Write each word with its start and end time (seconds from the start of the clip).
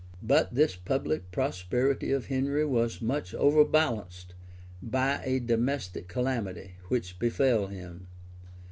}But 0.33 0.55
this 0.55 0.75
public 0.75 1.29
prosperity 1.29 2.11
of 2.11 2.25
Henry 2.25 2.65
was 2.65 3.03
much 3.03 3.35
overbalanced 3.35 4.33
by 4.81 5.21
a 5.23 5.37
domestic 5.39 6.07
calamity, 6.07 6.71
which 6.89 7.19
befell 7.19 7.67
him. 7.67 8.07